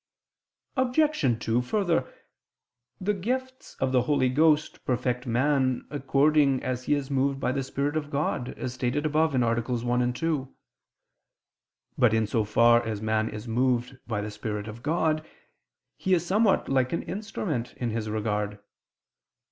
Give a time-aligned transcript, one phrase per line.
[0.77, 1.37] Obj.
[1.45, 2.11] 2: Further,
[2.99, 7.61] the gifts of the Holy Ghost perfect man according as he is moved by the
[7.61, 9.61] Spirit of God, as stated above (AA.
[9.77, 10.55] 1, 2).
[11.99, 15.23] But in so far as man is moved by the Spirit of God,
[15.97, 18.57] he is somewhat like an instrument in His regard.